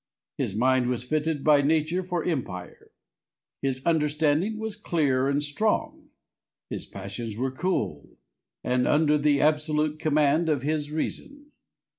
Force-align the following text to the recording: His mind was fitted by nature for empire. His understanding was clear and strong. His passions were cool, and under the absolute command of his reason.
His 0.39 0.55
mind 0.55 0.87
was 0.87 1.03
fitted 1.03 1.43
by 1.43 1.61
nature 1.61 2.01
for 2.01 2.23
empire. 2.23 2.89
His 3.61 3.85
understanding 3.85 4.57
was 4.57 4.75
clear 4.75 5.27
and 5.27 5.43
strong. 5.43 6.09
His 6.71 6.87
passions 6.87 7.37
were 7.37 7.51
cool, 7.51 8.09
and 8.63 8.87
under 8.87 9.19
the 9.19 9.41
absolute 9.41 9.99
command 9.99 10.49
of 10.49 10.63
his 10.63 10.89
reason. 10.89 11.51